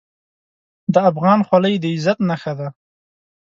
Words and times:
د 0.93 0.95
افغان 1.09 1.39
خولۍ 1.47 1.75
د 1.79 1.85
عزت 1.93 2.17
نښه 2.29 2.53
ده. 2.59 2.67